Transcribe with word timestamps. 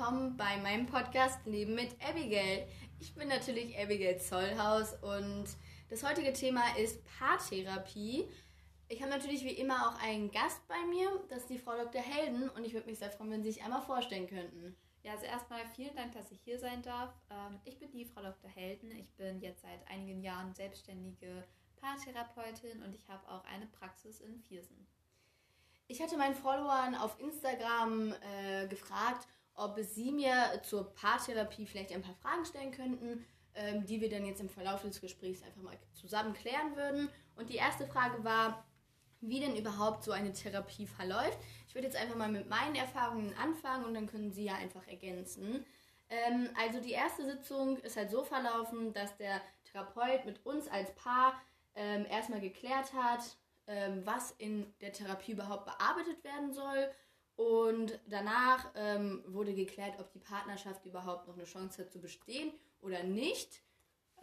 willkommen 0.00 0.34
bei 0.34 0.56
meinem 0.56 0.86
Podcast 0.86 1.44
Leben 1.44 1.74
mit 1.74 1.94
Abigail. 2.02 2.66
Ich 3.00 3.12
bin 3.12 3.28
natürlich 3.28 3.78
Abigail 3.78 4.18
Zollhaus 4.18 4.94
und 5.02 5.44
das 5.90 6.02
heutige 6.02 6.32
Thema 6.32 6.62
ist 6.78 7.02
Paartherapie. 7.18 8.26
Ich 8.88 9.02
habe 9.02 9.10
natürlich 9.10 9.44
wie 9.44 9.52
immer 9.52 9.88
auch 9.88 10.02
einen 10.02 10.30
Gast 10.30 10.66
bei 10.68 10.86
mir, 10.88 11.10
das 11.28 11.40
ist 11.40 11.50
die 11.50 11.58
Frau 11.58 11.76
Dr. 11.76 12.00
Helden 12.00 12.48
und 12.48 12.64
ich 12.64 12.72
würde 12.72 12.86
mich 12.86 12.98
sehr 12.98 13.10
freuen, 13.10 13.30
wenn 13.30 13.42
Sie 13.42 13.52
sich 13.52 13.62
einmal 13.62 13.82
vorstellen 13.82 14.26
könnten. 14.26 14.74
Ja, 15.02 15.12
also 15.12 15.26
erstmal 15.26 15.66
vielen 15.76 15.94
Dank, 15.94 16.12
dass 16.12 16.32
ich 16.32 16.40
hier 16.40 16.58
sein 16.58 16.80
darf. 16.80 17.12
Ähm, 17.30 17.60
ich 17.66 17.78
bin 17.78 17.90
die 17.90 18.06
Frau 18.06 18.22
Dr. 18.22 18.50
Helden. 18.50 18.90
Ich 18.92 19.14
bin 19.16 19.42
jetzt 19.42 19.60
seit 19.60 19.86
einigen 19.86 20.22
Jahren 20.22 20.54
selbstständige 20.54 21.44
Paartherapeutin 21.78 22.82
und 22.82 22.94
ich 22.94 23.06
habe 23.10 23.28
auch 23.28 23.44
eine 23.44 23.66
Praxis 23.66 24.22
in 24.22 24.40
Viersen. 24.48 24.86
Ich 25.88 26.00
hatte 26.00 26.16
meinen 26.16 26.36
Followern 26.36 26.94
auf 26.94 27.20
Instagram 27.20 28.14
äh, 28.22 28.66
gefragt, 28.68 29.26
ob 29.54 29.78
sie 29.80 30.12
mir 30.12 30.60
zur 30.62 30.92
Paartherapie 30.94 31.66
vielleicht 31.66 31.92
ein 31.92 32.02
paar 32.02 32.14
Fragen 32.14 32.44
stellen 32.44 32.72
könnten, 32.72 33.24
ähm, 33.54 33.84
die 33.84 34.00
wir 34.00 34.08
dann 34.08 34.24
jetzt 34.24 34.40
im 34.40 34.48
Verlauf 34.48 34.82
des 34.82 35.00
Gesprächs 35.00 35.42
einfach 35.42 35.62
mal 35.62 35.76
zusammen 35.92 36.34
klären 36.34 36.76
würden. 36.76 37.08
Und 37.36 37.50
die 37.50 37.56
erste 37.56 37.86
Frage 37.86 38.22
war, 38.24 38.64
wie 39.20 39.40
denn 39.40 39.56
überhaupt 39.56 40.02
so 40.02 40.12
eine 40.12 40.32
Therapie 40.32 40.86
verläuft. 40.86 41.38
Ich 41.68 41.74
würde 41.74 41.86
jetzt 41.86 41.96
einfach 41.96 42.16
mal 42.16 42.30
mit 42.30 42.48
meinen 42.48 42.74
Erfahrungen 42.74 43.34
anfangen 43.36 43.84
und 43.84 43.94
dann 43.94 44.06
können 44.06 44.32
Sie 44.32 44.44
ja 44.44 44.54
einfach 44.54 44.86
ergänzen. 44.88 45.64
Ähm, 46.08 46.48
also 46.60 46.80
die 46.80 46.92
erste 46.92 47.24
Sitzung 47.24 47.78
ist 47.78 47.96
halt 47.96 48.10
so 48.10 48.24
verlaufen, 48.24 48.92
dass 48.92 49.16
der 49.16 49.40
Therapeut 49.70 50.24
mit 50.24 50.44
uns 50.44 50.68
als 50.68 50.94
Paar 50.94 51.40
ähm, 51.74 52.06
erstmal 52.06 52.40
geklärt 52.40 52.92
hat, 52.94 53.20
ähm, 53.66 54.02
was 54.04 54.32
in 54.32 54.72
der 54.80 54.92
Therapie 54.92 55.32
überhaupt 55.32 55.66
bearbeitet 55.66 56.24
werden 56.24 56.52
soll. 56.52 56.90
Und 57.40 57.98
danach 58.06 58.70
ähm, 58.74 59.24
wurde 59.26 59.54
geklärt, 59.54 59.98
ob 59.98 60.12
die 60.12 60.18
Partnerschaft 60.18 60.84
überhaupt 60.84 61.26
noch 61.26 61.32
eine 61.32 61.44
Chance 61.44 61.80
hat 61.80 61.90
zu 61.90 61.98
bestehen 61.98 62.52
oder 62.82 63.02
nicht. 63.02 63.62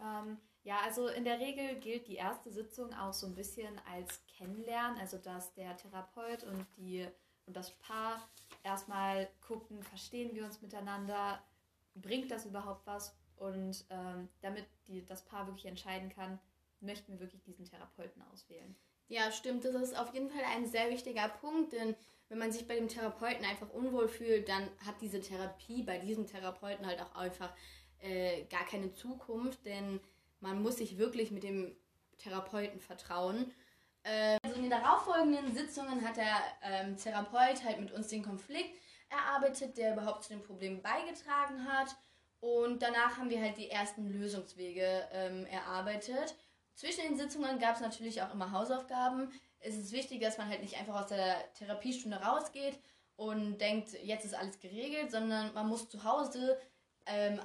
Ähm, 0.00 0.38
ja, 0.62 0.78
also 0.84 1.08
in 1.08 1.24
der 1.24 1.40
Regel 1.40 1.80
gilt 1.80 2.06
die 2.06 2.14
erste 2.14 2.52
Sitzung 2.52 2.94
auch 2.94 3.12
so 3.12 3.26
ein 3.26 3.34
bisschen 3.34 3.76
als 3.92 4.24
Kennenlernen, 4.28 5.00
also 5.00 5.18
dass 5.18 5.52
der 5.54 5.76
Therapeut 5.76 6.44
und, 6.44 6.64
die, 6.76 7.08
und 7.46 7.56
das 7.56 7.72
Paar 7.78 8.22
erstmal 8.62 9.28
gucken, 9.44 9.82
verstehen 9.82 10.32
wir 10.36 10.44
uns 10.44 10.62
miteinander, 10.62 11.42
bringt 11.96 12.30
das 12.30 12.46
überhaupt 12.46 12.86
was 12.86 13.16
und 13.34 13.84
ähm, 13.90 14.28
damit 14.42 14.66
die, 14.86 15.04
das 15.04 15.24
Paar 15.24 15.48
wirklich 15.48 15.66
entscheiden 15.66 16.08
kann, 16.08 16.38
möchten 16.78 17.14
wir 17.14 17.18
wirklich 17.18 17.42
diesen 17.42 17.64
Therapeuten 17.64 18.22
auswählen. 18.32 18.76
Ja, 19.08 19.32
stimmt. 19.32 19.64
Das 19.64 19.74
ist 19.74 19.98
auf 19.98 20.14
jeden 20.14 20.30
Fall 20.30 20.44
ein 20.54 20.66
sehr 20.68 20.88
wichtiger 20.90 21.28
Punkt, 21.28 21.72
denn 21.72 21.96
wenn 22.28 22.38
man 22.38 22.52
sich 22.52 22.66
bei 22.68 22.74
dem 22.76 22.88
Therapeuten 22.88 23.44
einfach 23.44 23.70
unwohl 23.70 24.08
fühlt, 24.08 24.48
dann 24.48 24.68
hat 24.84 25.00
diese 25.00 25.20
Therapie 25.20 25.82
bei 25.82 25.98
diesem 25.98 26.26
Therapeuten 26.26 26.86
halt 26.86 27.00
auch 27.00 27.14
einfach 27.14 27.52
äh, 28.00 28.44
gar 28.44 28.64
keine 28.66 28.92
Zukunft, 28.92 29.64
denn 29.64 30.00
man 30.40 30.62
muss 30.62 30.76
sich 30.76 30.98
wirklich 30.98 31.30
mit 31.30 31.42
dem 31.42 31.74
Therapeuten 32.18 32.80
vertrauen. 32.80 33.52
Äh, 34.02 34.38
also 34.42 34.56
in 34.56 34.62
den 34.62 34.70
darauffolgenden 34.70 35.54
Sitzungen 35.54 36.06
hat 36.06 36.16
der 36.16 36.36
ähm, 36.62 36.96
Therapeut 36.96 37.64
halt 37.64 37.80
mit 37.80 37.92
uns 37.92 38.08
den 38.08 38.22
Konflikt 38.22 38.76
erarbeitet, 39.08 39.76
der 39.78 39.94
überhaupt 39.94 40.24
zu 40.24 40.30
dem 40.30 40.42
Problem 40.42 40.82
beigetragen 40.82 41.66
hat. 41.66 41.96
Und 42.40 42.82
danach 42.82 43.16
haben 43.16 43.30
wir 43.30 43.40
halt 43.40 43.56
die 43.56 43.70
ersten 43.70 44.12
Lösungswege 44.12 45.08
ähm, 45.12 45.46
erarbeitet. 45.46 46.36
Zwischen 46.74 47.02
den 47.02 47.16
Sitzungen 47.16 47.58
gab 47.58 47.74
es 47.74 47.80
natürlich 47.80 48.22
auch 48.22 48.32
immer 48.32 48.52
Hausaufgaben. 48.52 49.32
Es 49.60 49.76
ist 49.76 49.92
wichtig, 49.92 50.20
dass 50.20 50.38
man 50.38 50.48
halt 50.48 50.62
nicht 50.62 50.78
einfach 50.78 51.02
aus 51.02 51.08
der 51.08 51.52
Therapiestunde 51.54 52.18
rausgeht 52.18 52.78
und 53.16 53.58
denkt, 53.58 53.92
jetzt 54.04 54.24
ist 54.24 54.34
alles 54.34 54.60
geregelt, 54.60 55.10
sondern 55.10 55.52
man 55.54 55.68
muss 55.68 55.88
zu 55.88 56.04
Hause 56.04 56.58
ähm, 57.06 57.40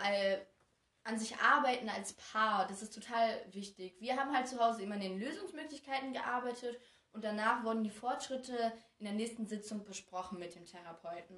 an 1.04 1.18
sich 1.18 1.36
arbeiten 1.38 1.90
als 1.90 2.14
Paar. 2.14 2.68
Das 2.68 2.82
ist 2.82 2.94
total 2.94 3.28
wichtig. 3.52 3.96
Wir 4.00 4.18
haben 4.18 4.36
halt 4.36 4.48
zu 4.48 4.60
Hause 4.60 4.84
immer 4.84 4.96
in 4.96 5.02
den 5.02 5.20
Lösungsmöglichkeiten 5.20 6.14
gearbeitet 6.14 6.80
und 7.12 7.24
danach 7.24 7.64
wurden 7.64 7.84
die 7.84 7.90
Fortschritte 7.90 8.74
in 9.00 9.06
der 9.06 9.14
nächsten 9.14 9.46
Sitzung 9.48 9.84
besprochen 9.84 10.40
mit 10.40 10.56
dem 10.56 10.66
Therapeuten. 10.66 11.38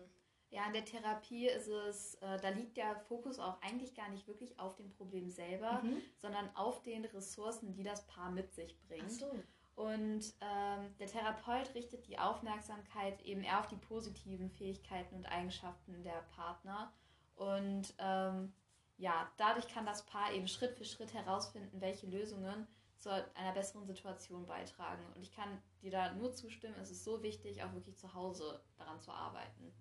Ja, 0.50 0.68
in 0.68 0.74
der 0.74 0.86
Therapie 0.86 1.48
ist 1.48 1.68
es, 1.68 2.16
äh, 2.16 2.40
da 2.40 2.50
liegt 2.50 2.78
der 2.78 2.96
Fokus 3.08 3.40
auch 3.40 3.62
eigentlich 3.62 3.94
gar 3.94 4.10
nicht 4.10 4.28
wirklich 4.28 4.58
auf 4.60 4.76
dem 4.76 4.90
Problem 4.90 5.30
selber, 5.30 5.82
mhm. 5.84 6.02
sondern 6.18 6.50
auf 6.56 6.82
den 6.84 7.04
Ressourcen, 7.04 7.74
die 7.74 7.84
das 7.84 8.06
Paar 8.08 8.32
mit 8.32 8.54
sich 8.54 8.80
bringt. 8.88 9.04
Ach 9.06 9.10
so. 9.10 9.40
Und 9.76 10.34
ähm, 10.40 10.96
der 11.00 11.08
Therapeut 11.08 11.74
richtet 11.76 12.08
die 12.08 12.18
Aufmerksamkeit 12.18 13.22
eben 13.24 13.44
eher 13.44 13.60
auf 13.60 13.68
die 13.68 13.76
positiven 13.76 14.50
Fähigkeiten 14.50 15.16
und 15.16 15.26
Eigenschaften 15.26 16.02
der 16.04 16.24
Partner. 16.36 16.94
Und 17.36 17.94
ähm, 18.00 18.54
ja, 18.98 19.30
dadurch 19.38 19.68
kann 19.68 19.86
das 19.86 20.06
Paar 20.06 20.32
eben 20.32 20.48
Schritt 20.48 20.78
für 20.78 20.86
Schritt 20.86 21.14
herausfinden, 21.14 21.82
welche 21.82 22.08
Lösungen 22.08 22.68
zu 23.00 23.10
einer 23.10 23.52
besseren 23.52 23.86
Situation 23.86 24.46
beitragen. 24.46 25.04
Und 25.14 25.22
ich 25.22 25.36
kann 25.36 25.62
dir 25.82 25.92
da 25.92 26.14
nur 26.14 26.34
zustimmen, 26.34 26.76
es 26.82 26.92
ist 26.92 27.04
so 27.04 27.22
wichtig, 27.22 27.62
auch 27.62 27.74
wirklich 27.74 27.98
zu 27.98 28.14
Hause 28.14 28.62
daran 28.78 29.02
zu 29.02 29.12
arbeiten. 29.12 29.74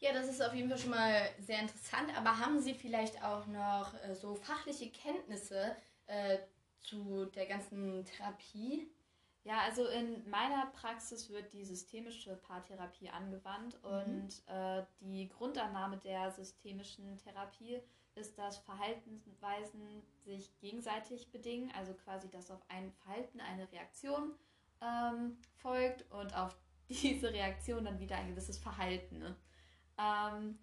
Ja, 0.00 0.12
das 0.12 0.28
ist 0.28 0.42
auf 0.42 0.52
jeden 0.52 0.68
Fall 0.68 0.78
schon 0.78 0.90
mal 0.90 1.30
sehr 1.38 1.60
interessant. 1.60 2.16
Aber 2.18 2.38
haben 2.40 2.60
Sie 2.60 2.74
vielleicht 2.74 3.22
auch 3.22 3.46
noch 3.46 3.94
äh, 4.02 4.16
so 4.16 4.34
fachliche 4.34 4.90
Kenntnisse 4.90 5.76
äh, 6.08 6.38
zu 6.80 7.26
der 7.26 7.46
ganzen 7.46 8.04
Therapie? 8.04 8.90
Ja, 9.44 9.60
also 9.62 9.86
in 9.86 10.28
meiner 10.30 10.66
Praxis 10.66 11.28
wird 11.30 11.52
die 11.52 11.64
systemische 11.64 12.36
Paartherapie 12.36 13.10
angewandt 13.10 13.76
mhm. 13.82 13.90
und 13.90 14.42
äh, 14.46 14.84
die 15.00 15.28
Grundannahme 15.28 15.98
der 15.98 16.30
systemischen 16.30 17.18
Therapie 17.18 17.80
ist, 18.14 18.38
dass 18.38 18.58
Verhaltensweisen 18.58 20.02
sich 20.24 20.56
gegenseitig 20.60 21.32
bedingen, 21.32 21.72
also 21.76 21.94
quasi, 21.94 22.28
dass 22.30 22.50
auf 22.50 22.60
ein 22.68 22.92
Verhalten 22.92 23.40
eine 23.40 23.70
Reaktion 23.72 24.34
ähm, 24.80 25.38
folgt 25.56 26.10
und 26.12 26.36
auf 26.36 26.56
diese 26.88 27.32
Reaktion 27.32 27.84
dann 27.84 27.98
wieder 27.98 28.16
ein 28.16 28.28
gewisses 28.28 28.58
Verhalten. 28.58 29.18
Ne? 29.18 29.36
Ähm, 29.98 30.58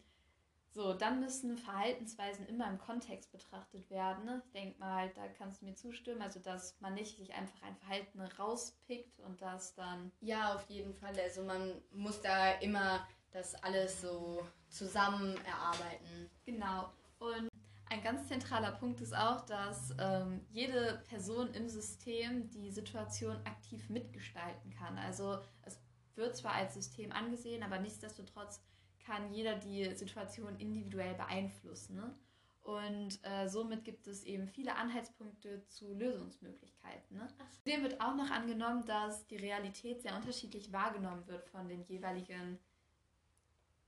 so, 0.71 0.93
dann 0.93 1.19
müssen 1.19 1.57
Verhaltensweisen 1.57 2.45
immer 2.47 2.69
im 2.69 2.77
Kontext 2.77 3.31
betrachtet 3.31 3.89
werden. 3.89 4.25
Ne? 4.25 4.41
Ich 4.45 4.51
denke 4.51 4.79
mal, 4.79 5.09
da 5.15 5.27
kannst 5.37 5.61
du 5.61 5.65
mir 5.65 5.75
zustimmen, 5.75 6.21
also 6.21 6.39
dass 6.39 6.79
man 6.79 6.93
nicht 6.93 7.17
sich 7.17 7.33
einfach 7.33 7.61
ein 7.63 7.75
Verhalten 7.75 8.21
rauspickt 8.21 9.19
und 9.21 9.41
das 9.41 9.73
dann. 9.73 10.11
Ja, 10.21 10.53
auf 10.53 10.69
jeden 10.69 10.93
Fall. 10.93 11.19
Also 11.19 11.43
man 11.43 11.81
muss 11.91 12.21
da 12.21 12.51
immer 12.59 13.07
das 13.31 13.55
alles 13.63 14.01
so 14.01 14.45
zusammen 14.69 15.35
erarbeiten. 15.45 16.29
Genau. 16.45 16.91
Und 17.19 17.49
ein 17.89 18.03
ganz 18.03 18.27
zentraler 18.27 18.71
Punkt 18.73 19.01
ist 19.01 19.15
auch, 19.15 19.41
dass 19.41 19.95
ähm, 19.99 20.45
jede 20.51 21.01
Person 21.09 21.51
im 21.53 21.67
System 21.67 22.49
die 22.51 22.69
Situation 22.69 23.37
aktiv 23.45 23.89
mitgestalten 23.89 24.71
kann. 24.71 24.99
Also 24.99 25.39
es 25.63 25.79
wird 26.15 26.37
zwar 26.37 26.53
als 26.53 26.75
System 26.75 27.11
angesehen, 27.11 27.63
aber 27.63 27.79
nichtsdestotrotz 27.79 28.61
kann 29.09 29.33
jeder 29.33 29.55
die 29.55 29.95
Situation 29.95 30.55
individuell 30.59 31.15
beeinflussen. 31.15 31.95
Ne? 31.95 32.13
Und 32.61 33.19
äh, 33.23 33.47
somit 33.47 33.83
gibt 33.83 34.05
es 34.07 34.23
eben 34.23 34.47
viele 34.47 34.75
Anhaltspunkte 34.75 35.65
zu 35.65 35.95
Lösungsmöglichkeiten. 35.95 37.17
Ne? 37.17 37.27
Zudem 37.63 37.81
wird 37.81 37.99
auch 37.99 38.15
noch 38.15 38.29
angenommen, 38.29 38.85
dass 38.85 39.25
die 39.25 39.37
Realität 39.37 40.03
sehr 40.03 40.15
unterschiedlich 40.15 40.71
wahrgenommen 40.71 41.25
wird 41.25 41.47
von 41.47 41.67
den 41.67 41.81
jeweiligen 41.81 42.59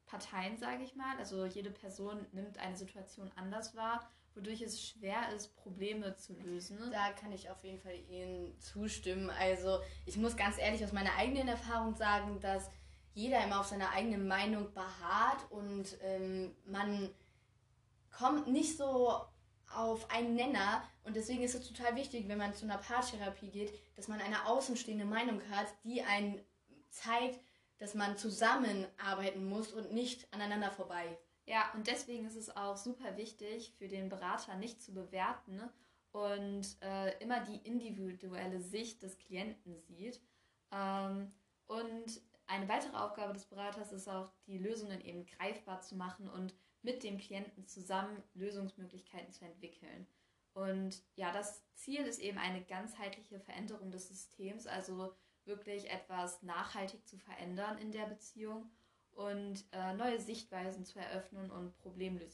Parteien, 0.08 0.58
sage 0.58 0.84
ich 0.84 0.96
mal. 0.96 1.16
Also 1.20 1.46
jede 1.46 1.70
Person 1.70 2.26
nimmt 2.32 2.58
eine 2.58 2.76
Situation 2.76 3.32
anders 3.36 3.76
wahr, 3.76 4.10
wodurch 4.34 4.62
es 4.64 4.84
schwer 4.84 5.32
ist, 5.36 5.56
Probleme 5.58 6.16
zu 6.16 6.34
lösen. 6.34 6.80
Ne? 6.80 6.90
Da 6.92 7.12
kann 7.12 7.32
ich 7.32 7.52
auf 7.52 7.64
jeden 7.64 7.80
Fall 7.80 8.00
Ihnen 8.10 8.58
zustimmen. 8.60 9.30
Also 9.30 9.80
ich 10.08 10.18
muss 10.18 10.36
ganz 10.36 10.58
ehrlich 10.58 10.84
aus 10.84 10.92
meiner 10.92 11.16
eigenen 11.18 11.48
Erfahrung 11.48 11.94
sagen, 11.94 12.40
dass 12.40 12.72
jeder 13.14 13.44
immer 13.44 13.60
auf 13.60 13.68
seiner 13.68 13.92
eigenen 13.92 14.28
Meinung 14.28 14.74
beharrt 14.74 15.50
und 15.50 15.98
ähm, 16.02 16.56
man 16.66 17.10
kommt 18.10 18.48
nicht 18.48 18.78
so 18.78 19.22
auf 19.74 20.10
einen 20.12 20.36
Nenner 20.36 20.84
und 21.04 21.16
deswegen 21.16 21.44
ist 21.44 21.56
es 21.56 21.68
total 21.68 21.96
wichtig, 21.96 22.28
wenn 22.28 22.38
man 22.38 22.54
zu 22.54 22.66
einer 22.66 22.78
Paartherapie 22.78 23.50
geht, 23.50 23.74
dass 23.96 24.08
man 24.08 24.22
eine 24.22 24.46
außenstehende 24.48 25.06
Meinung 25.06 25.42
hat, 25.50 25.68
die 25.84 26.02
einen 26.04 26.42
zeigt, 26.90 27.40
dass 27.78 27.96
man 27.96 28.18
zusammenarbeiten 28.18 29.46
muss 29.46 29.74
und 29.74 29.92
nicht 29.94 30.32
aneinander 30.34 30.72
vorbei. 30.72 31.18
Ja, 31.46 31.72
und 31.74 31.88
deswegen 31.88 32.26
ist 32.26 32.36
es 32.36 32.56
auch 32.56 32.78
super 32.78 33.18
wichtig 33.18 33.74
für 33.78 33.88
den 33.88 34.10
Berater 34.10 34.56
nicht 34.56 34.82
zu 34.82 34.94
bewerten 34.94 35.62
und 36.12 36.78
äh, 36.82 37.18
immer 37.20 37.40
die 37.42 37.58
individuelle 37.58 38.62
Sicht 38.62 39.02
des 39.02 39.18
Klienten 39.18 39.82
sieht. 39.82 40.22
Ähm, 40.72 41.32
und 41.68 42.22
eine 42.52 42.68
weitere 42.68 42.98
Aufgabe 42.98 43.34
des 43.34 43.46
Beraters 43.46 43.92
ist 43.94 44.10
auch, 44.10 44.32
die 44.46 44.58
Lösungen 44.58 45.00
eben 45.02 45.26
greifbar 45.26 45.82
zu 45.82 45.96
machen 45.96 46.30
und 46.30 46.54
mit 46.82 47.04
dem 47.04 47.18
Klienten 47.18 47.66
zusammen 47.66 48.22
Lösungsmöglichkeiten 48.34 49.32
zu 49.32 49.46
entwickeln. 49.46 50.06
Und 50.54 51.02
ja, 51.16 51.32
das 51.32 51.64
Ziel 51.76 52.02
ist 52.02 52.20
eben 52.20 52.38
eine 52.38 52.62
ganzheitliche 52.64 53.40
Veränderung 53.40 53.90
des 53.90 54.10
Systems, 54.10 54.68
also 54.68 55.16
wirklich 55.46 55.90
etwas 55.90 56.44
nachhaltig 56.44 57.08
zu 57.08 57.18
verändern 57.18 57.78
in 57.78 57.92
der 57.92 58.06
Beziehung. 58.06 58.70
und 59.14 59.66
äh, 59.74 59.94
neue 59.94 60.22
Sichtweisen 60.22 60.86
zu 60.86 60.98
eröffnen 60.98 61.52
und, 61.52 61.78
Problemlös 61.80 62.34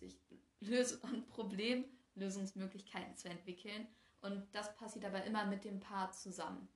und 1.01 1.27
Problemlösungsmöglichkeiten 1.27 3.15
zu 3.17 3.29
entwickeln. 3.29 3.87
Und 4.21 4.47
das 4.53 4.75
passiert 4.75 5.05
aber 5.05 5.23
immer 5.23 5.45
mit 5.45 5.63
dem 5.63 5.79
Paar 5.79 6.11
zusammen. 6.11 6.69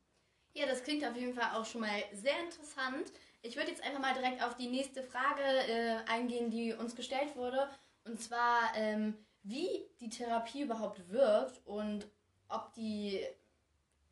Ja, 0.53 0.65
das 0.65 0.83
klingt 0.83 1.05
auf 1.05 1.15
jeden 1.15 1.33
Fall 1.33 1.55
auch 1.55 1.65
schon 1.65 1.81
mal 1.81 2.03
sehr 2.13 2.43
interessant. 2.43 3.11
Ich 3.43 3.55
würde 3.55 3.71
jetzt 3.71 3.83
einfach 3.83 3.99
mal 3.99 4.13
direkt 4.13 4.43
auf 4.43 4.55
die 4.55 4.67
nächste 4.67 5.01
Frage 5.01 5.41
äh, 5.41 5.97
eingehen, 6.07 6.51
die 6.51 6.73
uns 6.73 6.95
gestellt 6.95 7.35
wurde. 7.35 7.69
Und 8.05 8.21
zwar, 8.21 8.71
ähm, 8.75 9.17
wie 9.43 9.89
die 9.99 10.09
Therapie 10.09 10.61
überhaupt 10.61 11.09
wirkt 11.09 11.65
und 11.65 12.07
ob 12.49 12.73
die 12.73 13.25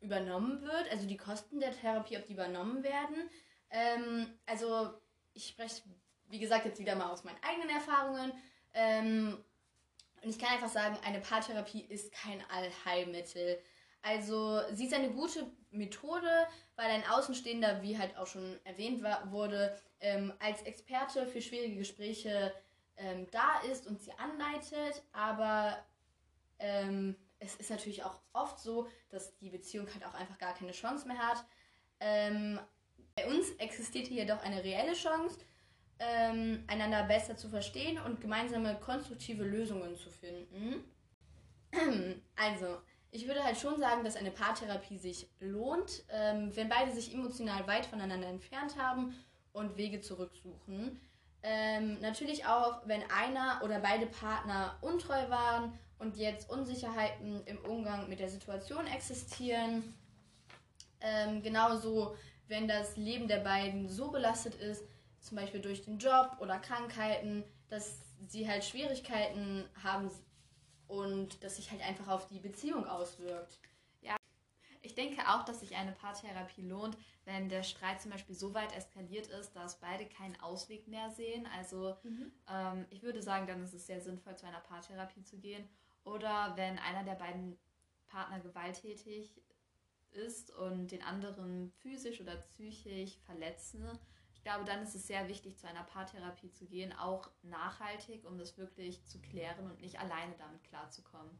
übernommen 0.00 0.62
wird, 0.62 0.90
also 0.90 1.06
die 1.06 1.16
Kosten 1.16 1.60
der 1.60 1.72
Therapie, 1.72 2.16
ob 2.16 2.26
die 2.26 2.32
übernommen 2.32 2.82
werden. 2.82 3.30
Ähm, 3.70 4.26
also 4.46 4.90
ich 5.34 5.48
spreche, 5.48 5.82
wie 6.28 6.38
gesagt, 6.38 6.64
jetzt 6.64 6.80
wieder 6.80 6.96
mal 6.96 7.10
aus 7.10 7.24
meinen 7.24 7.42
eigenen 7.42 7.70
Erfahrungen. 7.70 8.32
Ähm, 8.74 9.44
und 10.22 10.28
ich 10.28 10.38
kann 10.38 10.50
einfach 10.50 10.68
sagen, 10.68 10.98
eine 11.04 11.20
Paartherapie 11.20 11.82
ist 11.88 12.12
kein 12.12 12.42
Allheilmittel. 12.50 13.58
Also 14.02 14.60
sie 14.72 14.86
ist 14.86 14.94
eine 14.94 15.10
gute 15.10 15.46
Methode, 15.70 16.46
weil 16.76 16.90
ein 16.90 17.06
Außenstehender, 17.06 17.82
wie 17.82 17.98
halt 17.98 18.16
auch 18.16 18.26
schon 18.26 18.58
erwähnt 18.64 19.02
war, 19.02 19.30
wurde, 19.30 19.76
ähm, 20.00 20.32
als 20.38 20.62
Experte 20.62 21.26
für 21.26 21.42
schwierige 21.42 21.76
Gespräche 21.76 22.52
ähm, 22.96 23.26
da 23.30 23.60
ist 23.70 23.86
und 23.86 24.00
sie 24.00 24.12
anleitet. 24.12 25.02
Aber 25.12 25.78
ähm, 26.58 27.16
es 27.38 27.56
ist 27.56 27.70
natürlich 27.70 28.04
auch 28.04 28.20
oft 28.32 28.58
so, 28.58 28.88
dass 29.08 29.36
die 29.38 29.50
Beziehung 29.50 29.86
halt 29.92 30.04
auch 30.04 30.14
einfach 30.14 30.38
gar 30.38 30.54
keine 30.54 30.72
Chance 30.72 31.06
mehr 31.06 31.18
hat. 31.18 31.44
Ähm, 32.00 32.58
bei 33.14 33.26
uns 33.26 33.50
existiert 33.58 34.06
hier 34.06 34.22
jedoch 34.22 34.42
eine 34.42 34.62
reelle 34.62 34.94
Chance, 34.94 35.38
ähm, 35.98 36.64
einander 36.66 37.04
besser 37.04 37.36
zu 37.36 37.48
verstehen 37.48 37.98
und 37.98 38.20
gemeinsame 38.20 38.78
konstruktive 38.80 39.44
Lösungen 39.44 39.96
zu 39.96 40.10
finden. 40.10 40.84
Also, 42.34 42.80
ich 43.12 43.26
würde 43.26 43.42
halt 43.42 43.58
schon 43.58 43.78
sagen, 43.78 44.04
dass 44.04 44.16
eine 44.16 44.30
Paartherapie 44.30 44.98
sich 44.98 45.28
lohnt, 45.40 46.04
ähm, 46.10 46.54
wenn 46.54 46.68
beide 46.68 46.92
sich 46.92 47.12
emotional 47.12 47.66
weit 47.66 47.86
voneinander 47.86 48.28
entfernt 48.28 48.76
haben 48.78 49.14
und 49.52 49.76
Wege 49.76 50.00
zurücksuchen. 50.00 51.00
Ähm, 51.42 51.98
natürlich 52.00 52.46
auch, 52.46 52.86
wenn 52.86 53.02
einer 53.10 53.62
oder 53.64 53.80
beide 53.80 54.06
Partner 54.06 54.76
untreu 54.82 55.28
waren 55.28 55.72
und 55.98 56.16
jetzt 56.16 56.50
Unsicherheiten 56.50 57.42
im 57.46 57.58
Umgang 57.64 58.08
mit 58.08 58.20
der 58.20 58.28
Situation 58.28 58.86
existieren. 58.86 59.94
Ähm, 61.00 61.42
genauso, 61.42 62.14
wenn 62.46 62.68
das 62.68 62.96
Leben 62.96 63.26
der 63.26 63.38
beiden 63.38 63.88
so 63.88 64.10
belastet 64.10 64.54
ist, 64.54 64.84
zum 65.20 65.36
Beispiel 65.36 65.60
durch 65.60 65.82
den 65.84 65.98
Job 65.98 66.36
oder 66.40 66.58
Krankheiten, 66.58 67.44
dass 67.68 68.00
sie 68.26 68.48
halt 68.48 68.64
Schwierigkeiten 68.64 69.64
haben 69.82 70.10
und 70.90 71.42
das 71.44 71.56
sich 71.56 71.70
halt 71.70 71.82
einfach 71.82 72.08
auf 72.08 72.26
die 72.28 72.40
Beziehung 72.40 72.84
auswirkt. 72.84 73.58
Ja, 74.02 74.16
ich 74.82 74.96
denke 74.96 75.22
auch, 75.28 75.44
dass 75.44 75.60
sich 75.60 75.76
eine 75.76 75.92
Paartherapie 75.92 76.62
lohnt, 76.62 76.98
wenn 77.24 77.48
der 77.48 77.62
Streit 77.62 78.02
zum 78.02 78.10
Beispiel 78.10 78.34
so 78.34 78.54
weit 78.54 78.76
eskaliert 78.76 79.28
ist, 79.28 79.54
dass 79.54 79.78
beide 79.78 80.04
keinen 80.06 80.38
Ausweg 80.40 80.88
mehr 80.88 81.10
sehen. 81.10 81.46
Also 81.56 81.96
mhm. 82.02 82.32
ähm, 82.48 82.86
ich 82.90 83.02
würde 83.02 83.22
sagen, 83.22 83.46
dann 83.46 83.62
ist 83.62 83.72
es 83.72 83.86
sehr 83.86 84.00
sinnvoll, 84.00 84.36
zu 84.36 84.46
einer 84.46 84.60
Paartherapie 84.60 85.22
zu 85.22 85.38
gehen. 85.38 85.68
Oder 86.02 86.54
wenn 86.56 86.78
einer 86.80 87.04
der 87.04 87.14
beiden 87.14 87.56
Partner 88.08 88.40
gewalttätig 88.40 89.30
ist 90.10 90.50
und 90.56 90.90
den 90.90 91.02
anderen 91.02 91.70
physisch 91.78 92.20
oder 92.20 92.34
psychisch 92.34 93.16
verletzen, 93.26 93.86
ich 94.40 94.44
glaube, 94.44 94.64
dann 94.64 94.82
ist 94.82 94.94
es 94.94 95.06
sehr 95.06 95.28
wichtig, 95.28 95.58
zu 95.58 95.68
einer 95.68 95.82
Paartherapie 95.82 96.50
zu 96.50 96.64
gehen, 96.64 96.94
auch 96.94 97.28
nachhaltig, 97.42 98.24
um 98.26 98.38
das 98.38 98.56
wirklich 98.56 99.04
zu 99.04 99.20
klären 99.20 99.70
und 99.70 99.82
nicht 99.82 100.00
alleine 100.00 100.32
damit 100.38 100.64
klarzukommen. 100.64 101.38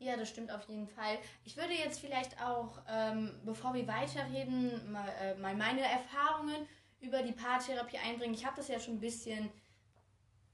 Ja, 0.00 0.16
das 0.16 0.30
stimmt 0.30 0.50
auf 0.50 0.64
jeden 0.64 0.88
Fall. 0.88 1.18
Ich 1.44 1.56
würde 1.56 1.74
jetzt 1.74 2.00
vielleicht 2.00 2.42
auch, 2.42 2.82
ähm, 2.88 3.40
bevor 3.44 3.72
wir 3.72 3.86
weiterreden, 3.86 4.90
mal, 4.90 5.08
äh, 5.20 5.36
mal 5.36 5.54
meine 5.54 5.82
Erfahrungen 5.82 6.66
über 6.98 7.22
die 7.22 7.30
Paartherapie 7.30 7.98
einbringen. 7.98 8.34
Ich 8.34 8.44
habe 8.44 8.56
das 8.56 8.66
ja 8.66 8.80
schon 8.80 8.94
ein 8.94 9.00
bisschen 9.00 9.48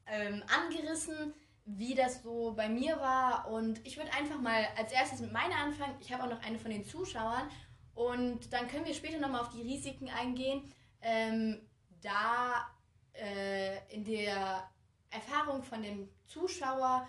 ähm, 0.04 0.44
angerissen, 0.54 1.32
wie 1.64 1.94
das 1.94 2.22
so 2.22 2.52
bei 2.54 2.68
mir 2.68 2.98
war. 2.98 3.48
Und 3.48 3.80
ich 3.86 3.96
würde 3.96 4.12
einfach 4.12 4.38
mal 4.38 4.68
als 4.76 4.92
erstes 4.92 5.20
mit 5.20 5.32
meiner 5.32 5.56
anfangen. 5.56 5.96
Ich 6.00 6.12
habe 6.12 6.24
auch 6.24 6.30
noch 6.30 6.42
eine 6.42 6.58
von 6.58 6.70
den 6.70 6.84
Zuschauern. 6.84 7.48
Und 7.94 8.52
dann 8.52 8.68
können 8.68 8.84
wir 8.84 8.92
später 8.92 9.18
nochmal 9.18 9.40
auf 9.40 9.48
die 9.48 9.62
Risiken 9.62 10.10
eingehen. 10.10 10.70
Ähm, 11.00 11.65
da 12.06 12.70
äh, 13.14 13.94
in 13.94 14.04
der 14.04 14.68
Erfahrung 15.10 15.62
von 15.62 15.82
dem 15.82 16.08
Zuschauer 16.26 17.06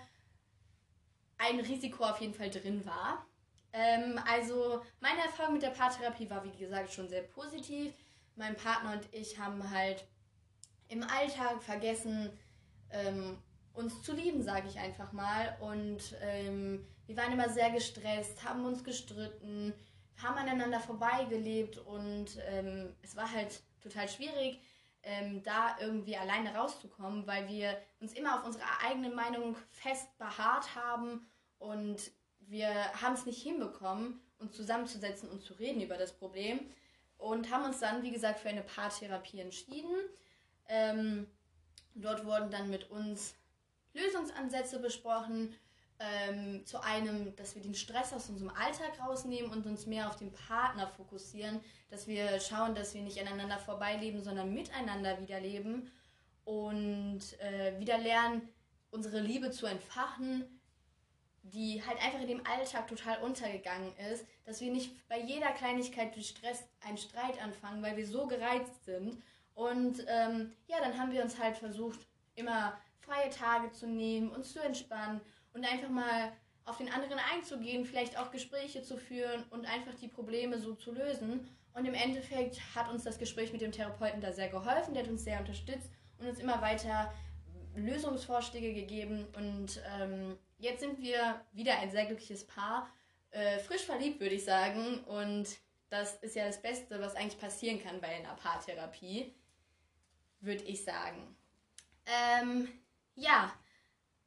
ein 1.37 1.59
Risiko 1.59 2.03
auf 2.03 2.19
jeden 2.19 2.33
Fall 2.33 2.49
drin 2.49 2.85
war. 2.85 3.25
Ähm, 3.73 4.19
also 4.27 4.81
meine 4.99 5.21
Erfahrung 5.21 5.53
mit 5.53 5.61
der 5.61 5.69
Paartherapie 5.69 6.29
war, 6.29 6.43
wie 6.43 6.57
gesagt, 6.57 6.91
schon 6.91 7.09
sehr 7.09 7.21
positiv. 7.21 7.93
Mein 8.35 8.55
Partner 8.55 8.93
und 8.93 9.13
ich 9.13 9.37
haben 9.37 9.69
halt 9.69 10.05
im 10.87 11.03
Alltag 11.03 11.61
vergessen, 11.61 12.31
ähm, 12.91 13.37
uns 13.73 14.01
zu 14.01 14.13
lieben, 14.13 14.41
sage 14.41 14.67
ich 14.67 14.79
einfach 14.79 15.11
mal. 15.11 15.57
Und 15.59 16.15
ähm, 16.21 16.87
wir 17.05 17.17
waren 17.17 17.33
immer 17.33 17.49
sehr 17.49 17.69
gestresst, 17.69 18.43
haben 18.43 18.65
uns 18.65 18.83
gestritten, 18.83 19.73
haben 20.21 20.37
aneinander 20.37 20.79
vorbeigelebt 20.79 21.77
und 21.77 22.39
ähm, 22.47 22.95
es 23.03 23.15
war 23.15 23.31
halt 23.31 23.61
total 23.81 24.09
schwierig, 24.09 24.59
ähm, 25.03 25.43
da 25.43 25.77
irgendwie 25.79 26.17
alleine 26.17 26.55
rauszukommen, 26.55 27.27
weil 27.27 27.47
wir 27.47 27.77
uns 27.99 28.13
immer 28.13 28.39
auf 28.39 28.45
unsere 28.45 28.65
eigene 28.85 29.09
Meinung 29.09 29.55
fest 29.71 30.17
beharrt 30.17 30.75
haben 30.75 31.27
und 31.59 32.11
wir 32.39 32.69
haben 33.01 33.13
es 33.13 33.25
nicht 33.25 33.41
hinbekommen, 33.41 34.19
uns 34.39 34.55
zusammenzusetzen 34.55 35.29
und 35.29 35.41
zu 35.41 35.53
reden 35.53 35.81
über 35.81 35.97
das 35.97 36.13
Problem 36.13 36.59
und 37.17 37.51
haben 37.51 37.65
uns 37.65 37.79
dann, 37.79 38.03
wie 38.03 38.11
gesagt, 38.11 38.39
für 38.39 38.49
eine 38.49 38.61
Paartherapie 38.61 39.39
entschieden. 39.39 39.95
Ähm, 40.69 41.27
dort 41.95 42.25
wurden 42.25 42.51
dann 42.51 42.69
mit 42.69 42.89
uns 42.89 43.35
Lösungsansätze 43.93 44.79
besprochen, 44.79 45.55
ähm, 45.99 46.65
zu 46.65 46.81
einem, 46.81 47.35
dass 47.35 47.55
wir 47.55 47.61
den 47.61 47.75
Stress 47.75 48.13
aus 48.13 48.29
unserem 48.29 48.51
Alltag 48.51 48.99
rausnehmen 48.99 49.51
und 49.51 49.65
uns 49.65 49.85
mehr 49.85 50.07
auf 50.07 50.15
den 50.15 50.31
Partner 50.31 50.87
fokussieren, 50.87 51.59
dass 51.89 52.07
wir 52.07 52.39
schauen, 52.39 52.75
dass 52.75 52.93
wir 52.93 53.01
nicht 53.01 53.19
aneinander 53.19 53.57
vorbeileben, 53.57 54.21
sondern 54.21 54.53
miteinander 54.53 55.19
wieder 55.19 55.39
leben 55.39 55.91
und 56.45 57.21
äh, 57.39 57.79
wieder 57.79 57.97
lernen, 57.97 58.47
unsere 58.91 59.19
Liebe 59.19 59.51
zu 59.51 59.65
entfachen, 59.65 60.45
die 61.41 61.83
halt 61.85 62.01
einfach 62.03 62.21
in 62.21 62.27
dem 62.27 62.45
Alltag 62.45 62.87
total 62.87 63.21
untergegangen 63.23 63.93
ist, 64.11 64.25
dass 64.45 64.61
wir 64.61 64.71
nicht 64.71 65.07
bei 65.07 65.19
jeder 65.19 65.51
Kleinigkeit 65.51 66.13
durch 66.15 66.29
Stress 66.29 66.63
einen 66.85 66.97
Streit 66.97 67.41
anfangen, 67.41 67.81
weil 67.81 67.97
wir 67.97 68.05
so 68.05 68.27
gereizt 68.27 68.85
sind. 68.85 69.21
Und 69.53 70.05
ähm, 70.07 70.53
ja, 70.67 70.79
dann 70.79 70.97
haben 70.97 71.11
wir 71.11 71.23
uns 71.23 71.39
halt 71.39 71.57
versucht, 71.57 71.99
immer 72.35 72.77
freie 72.99 73.29
Tage 73.29 73.71
zu 73.71 73.87
nehmen, 73.87 74.29
uns 74.29 74.53
zu 74.53 74.59
entspannen 74.59 75.21
und 75.57 75.65
einfach 75.65 75.89
mal 75.89 76.31
auf 76.65 76.77
den 76.77 76.91
anderen 76.91 77.19
einzugehen, 77.33 77.85
vielleicht 77.85 78.17
auch 78.17 78.31
Gespräche 78.31 78.83
zu 78.83 78.97
führen 78.97 79.43
und 79.49 79.65
einfach 79.65 79.95
die 79.95 80.07
Probleme 80.07 80.59
so 80.59 80.75
zu 80.75 80.91
lösen. 80.91 81.47
Und 81.73 81.85
im 81.85 81.93
Endeffekt 81.93 82.59
hat 82.75 82.89
uns 82.89 83.03
das 83.03 83.17
Gespräch 83.17 83.51
mit 83.51 83.61
dem 83.61 83.71
Therapeuten 83.71 84.21
da 84.21 84.31
sehr 84.31 84.49
geholfen, 84.49 84.93
der 84.93 85.03
hat 85.03 85.09
uns 85.09 85.23
sehr 85.23 85.39
unterstützt 85.39 85.89
und 86.19 86.27
uns 86.27 86.39
immer 86.39 86.61
weiter 86.61 87.13
Lösungsvorschläge 87.75 88.73
gegeben. 88.73 89.27
Und 89.35 89.81
ähm, 89.99 90.37
jetzt 90.57 90.81
sind 90.81 90.99
wir 90.99 91.41
wieder 91.53 91.77
ein 91.79 91.91
sehr 91.91 92.05
glückliches 92.05 92.45
Paar, 92.45 92.89
äh, 93.31 93.59
frisch 93.59 93.83
verliebt, 93.83 94.19
würde 94.19 94.35
ich 94.35 94.43
sagen. 94.45 94.99
Und 95.05 95.47
das 95.89 96.15
ist 96.15 96.35
ja 96.35 96.45
das 96.45 96.61
Beste, 96.61 96.99
was 96.99 97.15
eigentlich 97.15 97.39
passieren 97.39 97.81
kann 97.81 98.01
bei 98.01 98.07
einer 98.07 98.35
Paartherapie, 98.35 99.33
würde 100.39 100.63
ich 100.63 100.83
sagen. 100.83 101.35
Ähm, 102.05 102.67
ja, 103.15 103.53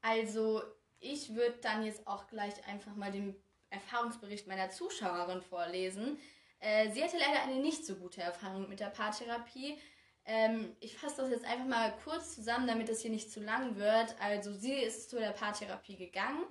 also 0.01 0.63
ich 1.01 1.35
würde 1.35 1.59
dann 1.63 1.85
jetzt 1.85 2.07
auch 2.07 2.27
gleich 2.29 2.67
einfach 2.67 2.95
mal 2.95 3.11
den 3.11 3.35
Erfahrungsbericht 3.71 4.47
meiner 4.47 4.71
Zuschauerin 4.71 5.43
vorlesen. 5.43 6.19
Äh, 6.61 6.91
sie 6.91 7.03
hatte 7.03 7.19
leider 7.19 7.43
eine 7.43 7.61
nicht 7.61 7.87
so 7.87 7.97
gute 7.97 8.23
Erfahrung 8.23 8.69
mit 8.69 8.81
der 8.81 8.91
Paartherapie. 8.91 9.79
Ähm, 10.27 10.77
ich 10.81 10.97
fasse 10.97 11.23
das 11.23 11.31
jetzt 11.31 11.45
einfach 11.45 11.67
mal 11.67 11.97
kurz 12.05 12.35
zusammen, 12.35 12.67
damit 12.67 12.89
es 12.89 13.01
hier 13.01 13.11
nicht 13.11 13.33
zu 13.33 13.41
lang 13.41 13.77
wird. 13.77 14.15
Also 14.21 14.53
sie 14.53 14.75
ist 14.75 15.11
zu 15.11 15.19
der 15.19 15.33
Paartherapie 15.33 15.97
gegangen 15.97 16.45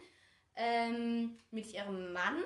ähm, 0.55 1.37
mit 1.51 1.71
ihrem 1.73 2.11
Mann 2.11 2.43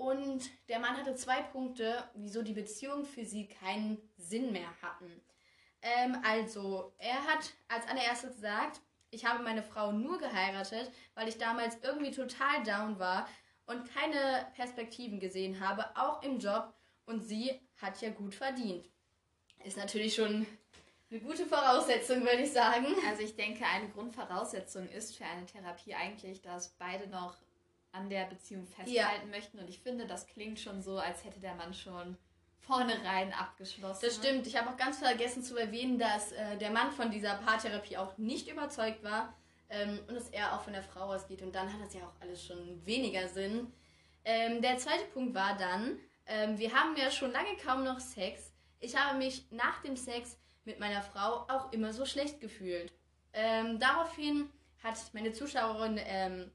und 0.00 0.50
der 0.70 0.78
Mann 0.78 0.96
hatte 0.96 1.14
zwei 1.14 1.42
Punkte, 1.42 2.02
wieso 2.14 2.42
die 2.42 2.54
Beziehung 2.54 3.04
für 3.04 3.26
sie 3.26 3.48
keinen 3.48 3.98
Sinn 4.16 4.50
mehr 4.50 4.72
hatten. 4.80 5.20
Ähm, 5.82 6.16
also 6.24 6.94
er 6.96 7.22
hat 7.26 7.52
als 7.68 7.86
allererstes 7.86 8.36
gesagt, 8.36 8.80
ich 9.10 9.24
habe 9.24 9.42
meine 9.42 9.62
Frau 9.62 9.92
nur 9.92 10.18
geheiratet, 10.18 10.90
weil 11.14 11.28
ich 11.28 11.38
damals 11.38 11.76
irgendwie 11.82 12.12
total 12.12 12.62
down 12.64 12.98
war 12.98 13.28
und 13.66 13.92
keine 13.94 14.46
Perspektiven 14.54 15.20
gesehen 15.20 15.60
habe, 15.60 15.84
auch 15.96 16.22
im 16.22 16.38
Job. 16.38 16.74
Und 17.06 17.22
sie 17.22 17.60
hat 17.76 18.00
ja 18.00 18.10
gut 18.10 18.34
verdient. 18.34 18.88
Ist 19.64 19.76
natürlich 19.76 20.14
schon 20.14 20.46
Eine 21.10 21.20
gute 21.20 21.44
Voraussetzung, 21.44 22.20
würde 22.20 22.42
ich 22.42 22.52
sagen. 22.52 22.86
Also 23.08 23.22
ich 23.22 23.34
denke, 23.34 23.64
eine 23.66 23.88
Grundvoraussetzung 23.88 24.88
ist 24.90 25.16
für 25.16 25.24
eine 25.24 25.44
Therapie 25.44 25.92
eigentlich, 25.92 26.40
dass 26.40 26.76
beide 26.78 27.08
noch 27.08 27.36
an 27.90 28.08
der 28.08 28.26
Beziehung 28.26 28.64
festhalten 28.68 28.94
ja. 28.94 29.36
möchten. 29.36 29.58
Und 29.58 29.68
ich 29.68 29.80
finde, 29.80 30.06
das 30.06 30.28
klingt 30.28 30.60
schon 30.60 30.82
so, 30.82 30.98
als 30.98 31.24
hätte 31.24 31.40
der 31.40 31.56
Mann 31.56 31.74
schon 31.74 32.16
vornherein 32.60 33.32
abgeschlossen. 33.32 34.00
Das 34.04 34.16
stimmt. 34.16 34.46
Ich 34.46 34.56
habe 34.56 34.70
auch 34.70 34.76
ganz 34.76 34.98
vergessen 34.98 35.42
zu 35.42 35.56
erwähnen, 35.56 35.98
dass 35.98 36.32
äh, 36.32 36.56
der 36.58 36.70
Mann 36.70 36.92
von 36.92 37.10
dieser 37.10 37.34
Paartherapie 37.34 37.96
auch 37.96 38.16
nicht 38.18 38.48
überzeugt 38.48 39.02
war 39.02 39.34
ähm, 39.68 39.98
und 40.06 40.14
dass 40.14 40.28
er 40.28 40.54
auch 40.54 40.62
von 40.62 40.72
der 40.72 40.82
Frau 40.82 41.12
ausgeht. 41.12 41.42
Und 41.42 41.54
dann 41.54 41.72
hat 41.72 41.80
das 41.80 41.94
ja 41.94 42.02
auch 42.02 42.20
alles 42.20 42.44
schon 42.44 42.84
weniger 42.84 43.28
Sinn. 43.28 43.72
Ähm, 44.24 44.60
der 44.60 44.76
zweite 44.76 45.04
Punkt 45.14 45.34
war 45.34 45.56
dann, 45.56 45.98
ähm, 46.26 46.58
wir 46.58 46.72
haben 46.74 46.96
ja 46.96 47.10
schon 47.10 47.32
lange 47.32 47.56
kaum 47.56 47.84
noch 47.84 48.00
Sex. 48.00 48.52
Ich 48.78 48.96
habe 48.96 49.18
mich 49.18 49.46
nach 49.50 49.82
dem 49.82 49.96
Sex 49.96 50.38
mit 50.64 50.78
meiner 50.78 51.02
Frau 51.02 51.46
auch 51.48 51.72
immer 51.72 51.92
so 51.92 52.04
schlecht 52.04 52.40
gefühlt. 52.40 52.92
Ähm, 53.32 53.78
daraufhin 53.78 54.50
hat 54.82 54.96
meine 55.12 55.32
Zuschauerin 55.32 55.98
ähm, 56.04 56.50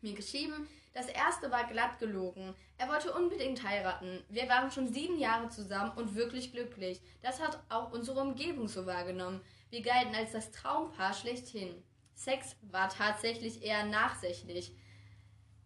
mir 0.00 0.14
geschrieben, 0.14 0.68
das 0.94 1.06
erste 1.06 1.50
war 1.50 1.64
glatt 1.64 1.98
gelogen. 1.98 2.54
Er 2.76 2.88
wollte 2.88 3.12
unbedingt 3.12 3.62
heiraten. 3.66 4.24
Wir 4.28 4.48
waren 4.48 4.70
schon 4.70 4.92
sieben 4.92 5.18
Jahre 5.18 5.48
zusammen 5.48 5.92
und 5.96 6.14
wirklich 6.14 6.52
glücklich. 6.52 7.00
Das 7.22 7.40
hat 7.40 7.60
auch 7.68 7.92
unsere 7.92 8.20
Umgebung 8.20 8.68
so 8.68 8.86
wahrgenommen. 8.86 9.40
Wir 9.70 9.82
galten 9.82 10.14
als 10.14 10.32
das 10.32 10.50
Traumpaar 10.50 11.12
schlechthin. 11.12 11.82
Sex 12.14 12.56
war 12.62 12.88
tatsächlich 12.88 13.62
eher 13.62 13.84
nachsächlich. 13.84 14.74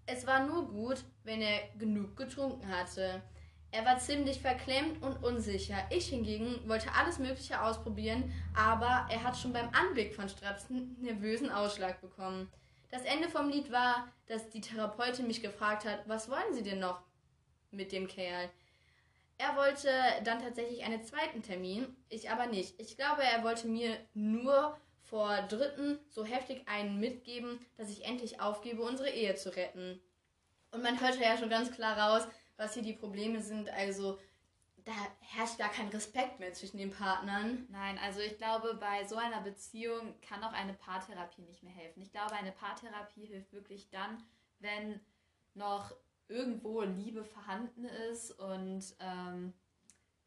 Es 0.07 0.27
war 0.27 0.47
nur 0.47 0.69
gut, 0.69 1.05
wenn 1.25 1.41
er 1.41 1.69
genug 1.79 2.17
getrunken 2.17 2.69
hatte. 2.69 3.23
Er 3.71 3.87
war 3.87 3.99
ziemlich 3.99 4.41
verklemmt 4.41 5.03
und 5.03 5.25
unsicher. 5.25 5.79
Ich 5.89 6.09
hingegen 6.09 6.69
wollte 6.69 6.93
alles 6.93 7.19
Mögliche 7.19 7.63
ausprobieren, 7.63 8.31
aber 8.55 9.07
er 9.11 9.23
hat 9.23 9.39
schon 9.39 9.55
beim 9.55 9.71
Anblick 9.71 10.15
von 10.15 10.29
Strapsen 10.29 10.95
nervösen 11.01 11.51
Ausschlag 11.51 12.03
bekommen. 12.03 12.51
Das 12.93 13.05
Ende 13.05 13.31
vom 13.31 13.49
Lied 13.49 13.73
war, 13.73 14.07
dass 14.27 14.51
die 14.51 14.61
Therapeutin 14.61 15.27
mich 15.27 15.41
gefragt 15.41 15.87
hat, 15.87 16.07
was 16.07 16.29
wollen 16.29 16.53
Sie 16.53 16.63
denn 16.63 16.79
noch 16.79 17.01
mit 17.71 17.91
dem 17.91 18.07
Kerl? 18.07 18.51
Er 19.39 19.57
wollte 19.57 19.89
dann 20.25 20.43
tatsächlich 20.43 20.85
einen 20.85 21.03
zweiten 21.03 21.43
Termin, 21.43 21.97
ich 22.11 22.31
aber 22.31 22.47
nicht. 22.47 22.79
Ich 22.79 22.99
glaube, 22.99 23.23
er 23.23 23.43
wollte 23.43 23.67
mir 23.67 23.97
nur 24.13 24.79
vor 25.01 25.41
Dritten 25.49 25.99
so 26.11 26.27
heftig 26.27 26.69
einen 26.69 27.01
mitgeben, 27.01 27.65
dass 27.79 27.89
ich 27.89 28.05
endlich 28.05 28.43
aufgebe, 28.43 28.83
unsere 28.83 29.09
Ehe 29.09 29.37
zu 29.37 29.57
retten. 29.57 29.99
Und 30.71 30.83
man 30.83 31.01
hörte 31.01 31.23
ja 31.23 31.39
schon 31.39 31.49
ganz 31.49 31.73
klar 31.73 31.99
raus, 31.99 32.29
was 32.59 32.75
hier 32.75 32.83
die 32.83 32.93
Probleme 32.93 33.41
sind. 33.41 33.71
Also 33.71 34.19
da 34.85 34.93
herrscht 35.21 35.59
gar 35.59 35.71
kein 35.71 35.89
Respekt 35.89 36.41
mehr 36.41 36.53
zwischen 36.53 36.79
den 36.79 36.91
Partnern. 36.91 37.67
Nein, 37.71 37.99
also 37.99 38.21
ich 38.21 38.37
glaube, 38.39 38.75
bei 38.75 39.05
so 39.05 39.17
einer 39.17 39.41
Beziehung 39.41 40.15
kann 40.21 40.43
auch 40.43 40.53
eine 40.53 40.75
Paartherapie 40.75 41.43
nicht 41.43 41.63
mehr 41.63 41.73
helfen. 41.73 42.03
Ich 42.03 42.13
glaube, 42.13 42.33
eine 42.33 42.53
Paartherapie 42.53 43.27
hilft 43.27 43.53
wirklich 43.53 43.91
dann, 43.91 44.23
wenn 44.59 45.01
noch 45.55 45.95
irgendwo 46.29 46.83
Liebe 46.83 47.25
vorhanden 47.25 47.85
ist 47.85 48.33
und 48.33 48.83
ähm, 49.01 49.53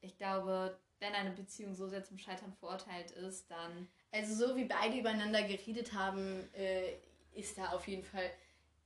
ich 0.01 0.17
glaube, 0.17 0.79
wenn 0.99 1.13
eine 1.13 1.31
Beziehung 1.31 1.73
so 1.73 1.87
sehr 1.87 2.03
zum 2.03 2.17
Scheitern 2.17 2.53
verurteilt 2.53 3.11
ist, 3.11 3.49
dann. 3.49 3.87
Also 4.11 4.47
so 4.47 4.55
wie 4.55 4.65
beide 4.65 4.97
übereinander 4.97 5.43
geredet 5.43 5.93
haben, 5.93 6.47
äh, 6.53 6.93
ist 7.33 7.57
da 7.57 7.69
auf 7.71 7.87
jeden 7.87 8.03
Fall 8.03 8.29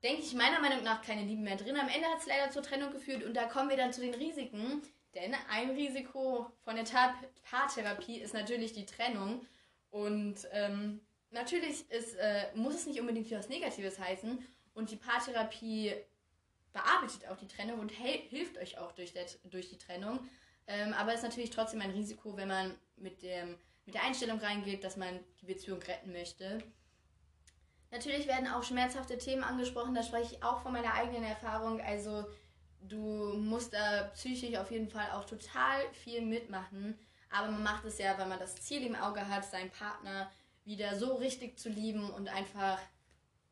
denke 0.04 0.22
ich 0.22 0.34
meiner 0.34 0.60
Meinung 0.60 0.84
nach 0.84 1.02
keine 1.02 1.24
Liebe 1.24 1.42
mehr 1.42 1.58
drin. 1.58 1.78
Am 1.78 1.90
Ende 1.90 2.08
hat 2.08 2.20
es 2.20 2.28
leider 2.28 2.52
zur 2.52 2.64
Trennung 2.64 2.92
geführt 2.92 3.24
und 3.24 3.34
da 3.34 3.46
kommen 3.46 3.70
wir 3.70 3.78
dann 3.78 3.94
zu 3.94 4.02
den 4.02 4.14
Risiken. 4.14 4.82
Denn 5.16 5.34
ein 5.50 5.72
Risiko 5.72 6.52
von 6.64 6.76
der 6.76 6.86
Paartherapie 7.50 8.20
ist 8.20 8.34
natürlich 8.34 8.74
die 8.74 8.86
Trennung. 8.86 9.46
Und 9.90 10.48
ähm, 10.52 11.02
natürlich 11.32 11.90
ist, 11.90 12.16
äh, 12.16 12.46
muss 12.54 12.76
es 12.76 12.86
nicht 12.86 13.00
unbedingt 13.00 13.32
etwas 13.32 13.50
Negatives 13.50 14.00
heißen. 14.00 14.38
Und 14.76 14.92
die 14.92 14.96
Paartherapie 14.96 15.94
bearbeitet 16.72 17.28
auch 17.28 17.38
die 17.38 17.48
Trennung 17.48 17.80
und 17.80 17.92
hilft 17.92 18.58
euch 18.58 18.78
auch 18.78 18.92
durch, 18.92 19.14
der, 19.14 19.26
durch 19.46 19.70
die 19.70 19.78
Trennung. 19.78 20.20
Ähm, 20.68 20.94
aber 20.94 21.12
es 21.12 21.18
ist 21.18 21.24
natürlich 21.24 21.50
trotzdem 21.50 21.82
ein 21.82 21.92
Risiko, 21.92 22.38
wenn 22.38 22.48
man 22.48 22.76
mit, 22.96 23.24
dem, 23.24 23.58
mit 23.86 23.96
der 23.96 24.04
Einstellung 24.04 24.38
reingeht, 24.40 24.84
dass 24.84 24.96
man 24.96 25.20
die 25.42 25.48
Beziehung 25.48 25.82
retten 25.82 26.12
möchte. 26.12 26.60
Natürlich 27.92 28.28
werden 28.28 28.48
auch 28.48 28.64
schmerzhafte 28.64 29.18
Themen 29.18 29.44
angesprochen, 29.44 29.96
da 29.96 30.04
spreche 30.04 30.36
ich 30.36 30.44
auch 30.44 30.62
von 30.62 30.74
meiner 30.74 30.94
eigenen 30.94 31.24
Erfahrung. 31.24 31.82
Also 31.82 32.26
du 32.82 33.34
musst 33.38 33.74
da 33.74 34.04
psychisch 34.14 34.56
auf 34.58 34.72
jeden 34.72 34.90
Fall 34.90 35.10
auch 35.12 35.26
total 35.26 35.82
viel 35.94 36.22
mitmachen. 36.22 36.98
Aber 37.32 37.52
man 37.52 37.64
macht 37.64 37.86
es 37.86 37.98
ja, 37.98 38.18
weil 38.18 38.28
man 38.28 38.40
das 38.40 38.56
Ziel 38.56 38.86
im 38.86 38.96
Auge 38.96 39.28
hat, 39.28 39.46
seinen 39.46 39.72
Partner 39.72 40.32
wieder 40.66 40.98
so 40.98 41.16
richtig 41.16 41.58
zu 41.58 41.70
lieben 41.70 42.10
und 42.12 42.28
einfach 42.30 42.80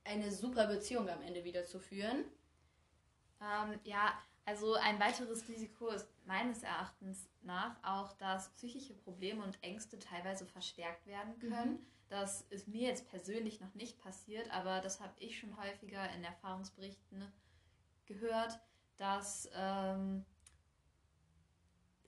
eine 0.03 0.31
super 0.31 0.67
Beziehung 0.67 1.09
am 1.09 1.21
Ende 1.21 1.43
wieder 1.43 1.65
zu 1.65 1.79
führen. 1.79 2.25
Ähm, 3.41 3.79
ja, 3.83 4.13
also 4.45 4.75
ein 4.75 4.99
weiteres 4.99 5.47
Risiko 5.47 5.89
ist 5.89 6.07
meines 6.25 6.63
Erachtens 6.63 7.27
nach 7.41 7.75
auch, 7.83 8.13
dass 8.13 8.49
psychische 8.53 8.93
Probleme 8.93 9.43
und 9.43 9.61
Ängste 9.61 9.99
teilweise 9.99 10.45
verstärkt 10.45 11.05
werden 11.05 11.37
können. 11.39 11.71
Mhm. 11.71 11.85
Das 12.09 12.41
ist 12.49 12.67
mir 12.67 12.87
jetzt 12.87 13.09
persönlich 13.09 13.59
noch 13.59 13.73
nicht 13.75 13.99
passiert, 13.99 14.49
aber 14.51 14.79
das 14.79 14.99
habe 15.01 15.13
ich 15.19 15.37
schon 15.37 15.57
häufiger 15.57 16.09
in 16.11 16.23
Erfahrungsberichten 16.23 17.29
gehört, 18.05 18.59
dass 18.97 19.49
ähm, 19.53 20.25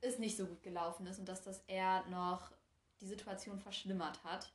es 0.00 0.18
nicht 0.18 0.36
so 0.36 0.46
gut 0.46 0.62
gelaufen 0.62 1.06
ist 1.06 1.18
und 1.18 1.28
dass 1.28 1.42
das 1.42 1.62
eher 1.66 2.04
noch 2.06 2.50
die 3.00 3.06
Situation 3.06 3.60
verschlimmert 3.60 4.24
hat. 4.24 4.50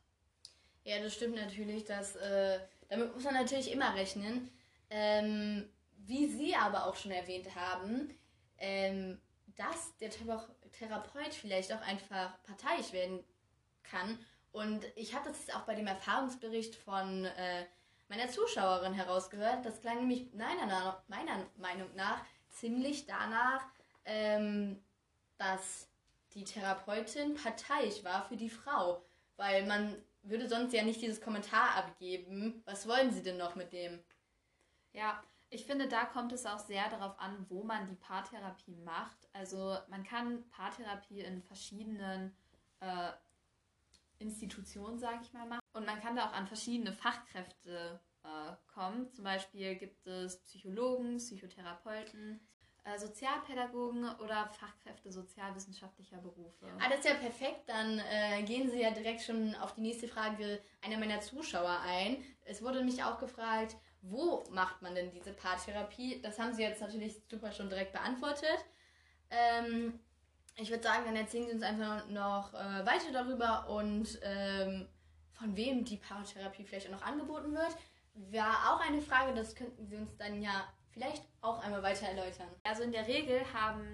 Ja, 0.84 1.00
das 1.00 1.14
stimmt 1.14 1.36
natürlich. 1.36 1.84
Dass, 1.84 2.16
äh, 2.16 2.60
damit 2.88 3.14
muss 3.14 3.24
man 3.24 3.34
natürlich 3.34 3.72
immer 3.72 3.94
rechnen. 3.94 4.50
Ähm, 4.90 5.68
wie 5.98 6.28
Sie 6.28 6.54
aber 6.54 6.86
auch 6.86 6.96
schon 6.96 7.10
erwähnt 7.10 7.54
haben, 7.56 8.14
ähm, 8.58 9.20
dass 9.56 9.96
der 9.98 10.10
Therapeut 10.10 11.34
vielleicht 11.34 11.72
auch 11.72 11.80
einfach 11.80 12.40
parteiisch 12.44 12.92
werden 12.92 13.24
kann 13.82 14.18
und 14.56 14.86
ich 14.94 15.14
habe 15.14 15.28
das 15.28 15.38
jetzt 15.40 15.54
auch 15.54 15.64
bei 15.64 15.74
dem 15.74 15.86
Erfahrungsbericht 15.86 16.76
von 16.76 17.26
äh, 17.26 17.66
meiner 18.08 18.30
Zuschauerin 18.30 18.94
herausgehört. 18.94 19.66
Das 19.66 19.82
klang 19.82 19.98
nämlich 19.98 20.32
meiner, 20.32 21.02
meiner 21.08 21.46
Meinung 21.58 21.94
nach 21.94 22.24
ziemlich 22.48 23.04
danach, 23.04 23.66
ähm, 24.06 24.82
dass 25.36 25.90
die 26.32 26.44
Therapeutin 26.44 27.34
parteiisch 27.34 28.02
war 28.02 28.24
für 28.24 28.38
die 28.38 28.48
Frau. 28.48 29.04
Weil 29.36 29.66
man 29.66 29.94
würde 30.22 30.48
sonst 30.48 30.72
ja 30.72 30.82
nicht 30.82 31.02
dieses 31.02 31.20
Kommentar 31.20 31.76
abgeben. 31.76 32.62
Was 32.64 32.88
wollen 32.88 33.12
sie 33.12 33.22
denn 33.22 33.36
noch 33.36 33.56
mit 33.56 33.74
dem? 33.74 34.02
Ja, 34.94 35.22
ich 35.50 35.66
finde, 35.66 35.86
da 35.86 36.06
kommt 36.06 36.32
es 36.32 36.46
auch 36.46 36.60
sehr 36.60 36.88
darauf 36.88 37.20
an, 37.20 37.44
wo 37.50 37.62
man 37.62 37.86
die 37.86 37.96
Paartherapie 37.96 38.76
macht. 38.76 39.18
Also 39.34 39.76
man 39.88 40.02
kann 40.02 40.48
Paartherapie 40.48 41.20
in 41.20 41.42
verschiedenen 41.42 42.34
äh, 42.80 43.10
Institution, 44.18 44.98
sage 44.98 45.20
ich 45.22 45.32
mal, 45.32 45.46
machen. 45.46 45.60
Und 45.72 45.86
man 45.86 46.00
kann 46.00 46.16
da 46.16 46.28
auch 46.28 46.32
an 46.32 46.46
verschiedene 46.46 46.92
Fachkräfte 46.92 48.00
äh, 48.22 48.72
kommen. 48.72 49.10
Zum 49.12 49.24
Beispiel 49.24 49.76
gibt 49.76 50.06
es 50.06 50.42
Psychologen, 50.44 51.18
Psychotherapeuten, 51.18 52.40
äh, 52.84 52.98
Sozialpädagogen 52.98 54.08
oder 54.20 54.48
Fachkräfte 54.48 55.12
sozialwissenschaftlicher 55.12 56.18
Berufe. 56.18 56.66
Ah, 56.78 56.88
das 56.88 57.00
ist 57.00 57.08
ja 57.08 57.14
perfekt. 57.14 57.68
Dann 57.68 57.98
äh, 57.98 58.42
gehen 58.44 58.70
Sie 58.70 58.80
ja 58.80 58.90
direkt 58.90 59.22
schon 59.22 59.54
auf 59.56 59.74
die 59.74 59.82
nächste 59.82 60.08
Frage 60.08 60.60
einer 60.82 60.98
meiner 60.98 61.20
Zuschauer 61.20 61.80
ein. 61.84 62.22
Es 62.44 62.62
wurde 62.62 62.84
mich 62.84 63.02
auch 63.02 63.18
gefragt, 63.18 63.76
wo 64.02 64.44
macht 64.50 64.82
man 64.82 64.94
denn 64.94 65.10
diese 65.10 65.32
Paartherapie? 65.32 66.20
Das 66.22 66.38
haben 66.38 66.54
Sie 66.54 66.62
jetzt 66.62 66.80
natürlich 66.80 67.20
super 67.28 67.50
schon 67.50 67.68
direkt 67.68 67.92
beantwortet. 67.92 68.64
Ähm, 69.30 69.98
ich 70.56 70.70
würde 70.70 70.82
sagen, 70.82 71.04
dann 71.04 71.16
erzählen 71.16 71.46
Sie 71.46 71.52
uns 71.52 71.62
einfach 71.62 72.06
noch 72.08 72.54
äh, 72.54 72.86
weiter 72.86 73.12
darüber 73.12 73.68
und 73.68 74.18
ähm, 74.22 74.88
von 75.32 75.54
wem 75.54 75.84
die 75.84 75.98
Paartherapie 75.98 76.64
vielleicht 76.64 76.88
auch 76.88 76.92
noch 76.92 77.06
angeboten 77.06 77.52
wird. 77.52 77.76
War 78.32 78.72
auch 78.72 78.80
eine 78.80 79.02
Frage, 79.02 79.34
das 79.34 79.54
könnten 79.54 79.86
Sie 79.86 79.96
uns 79.96 80.16
dann 80.16 80.40
ja 80.40 80.64
vielleicht 80.92 81.22
auch 81.42 81.62
einmal 81.62 81.82
weiter 81.82 82.06
erläutern. 82.06 82.48
Also 82.64 82.82
in 82.82 82.92
der 82.92 83.06
Regel 83.06 83.40
haben 83.52 83.84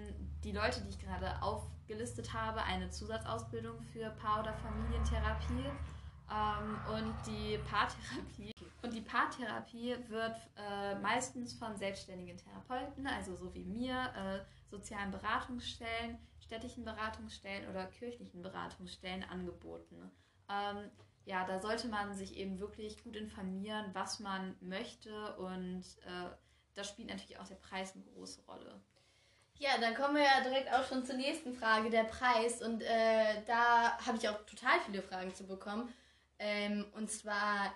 die 0.43 0.53
Leute, 0.53 0.81
die 0.81 0.89
ich 0.89 0.99
gerade 0.99 1.41
aufgelistet 1.41 2.33
habe, 2.33 2.63
eine 2.63 2.89
Zusatzausbildung 2.89 3.81
für 3.81 4.09
Paar- 4.11 4.39
oder 4.39 4.53
Familientherapie. 4.53 5.65
Ähm, 6.31 6.79
und 6.93 7.15
die 7.27 7.57
Paartherapie 7.69 8.53
und 8.81 8.93
die 8.93 9.01
Paartherapie 9.01 9.95
wird 10.09 10.35
äh, 10.57 10.95
meistens 10.95 11.53
von 11.53 11.75
selbstständigen 11.77 12.37
Therapeuten, 12.37 13.07
also 13.07 13.35
so 13.35 13.53
wie 13.53 13.63
mir, 13.63 13.93
äh, 13.93 14.69
sozialen 14.69 15.11
Beratungsstellen, 15.11 16.17
städtischen 16.39 16.83
Beratungsstellen 16.83 17.69
oder 17.69 17.85
kirchlichen 17.85 18.41
Beratungsstellen 18.41 19.23
angeboten. 19.23 20.11
Ähm, 20.49 20.91
ja, 21.25 21.45
da 21.45 21.61
sollte 21.61 21.87
man 21.87 22.13
sich 22.13 22.35
eben 22.35 22.59
wirklich 22.59 23.01
gut 23.03 23.15
informieren, 23.15 23.85
was 23.93 24.19
man 24.19 24.55
möchte 24.59 25.37
und 25.37 25.83
äh, 26.05 26.29
da 26.73 26.83
spielt 26.83 27.09
natürlich 27.09 27.39
auch 27.39 27.47
der 27.47 27.55
Preis 27.55 27.95
eine 27.95 28.03
große 28.03 28.41
Rolle. 28.47 28.81
Ja, 29.59 29.77
dann 29.79 29.95
kommen 29.95 30.15
wir 30.15 30.23
ja 30.23 30.41
direkt 30.41 30.73
auch 30.73 30.85
schon 30.85 31.05
zur 31.05 31.15
nächsten 31.15 31.53
Frage, 31.53 31.89
der 31.89 32.03
Preis. 32.03 32.61
Und 32.61 32.81
äh, 32.81 33.41
da 33.45 33.97
habe 34.05 34.17
ich 34.17 34.27
auch 34.27 34.43
total 34.45 34.79
viele 34.85 35.01
Fragen 35.01 35.33
zu 35.33 35.45
bekommen. 35.45 35.93
Ähm, 36.43 36.85
und 36.91 37.09
zwar, 37.09 37.73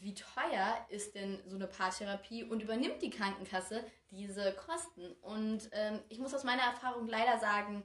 wie 0.00 0.12
teuer 0.12 0.84
ist 0.88 1.14
denn 1.14 1.38
so 1.46 1.54
eine 1.54 1.68
Paartherapie 1.68 2.42
und 2.42 2.60
übernimmt 2.60 3.00
die 3.00 3.10
Krankenkasse 3.10 3.84
diese 4.10 4.52
Kosten? 4.54 5.12
Und 5.22 5.70
ähm, 5.70 6.00
ich 6.08 6.18
muss 6.18 6.34
aus 6.34 6.42
meiner 6.42 6.62
Erfahrung 6.62 7.06
leider 7.06 7.38
sagen, 7.38 7.84